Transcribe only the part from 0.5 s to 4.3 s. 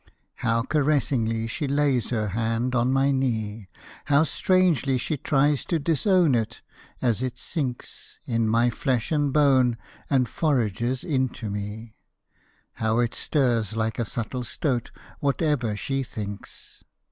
caressingly she lays her hand on my knee, How